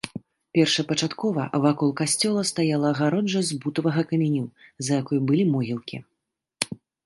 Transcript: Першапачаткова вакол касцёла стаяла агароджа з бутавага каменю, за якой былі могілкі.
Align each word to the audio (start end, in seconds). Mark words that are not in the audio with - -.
Першапачаткова 0.59 1.43
вакол 1.65 1.89
касцёла 1.99 2.41
стаяла 2.51 2.87
агароджа 2.93 3.45
з 3.53 3.61
бутавага 3.61 4.01
каменю, 4.15 4.45
за 4.89 5.01
якой 5.01 5.19
былі 5.29 5.43
могілкі. 5.55 5.97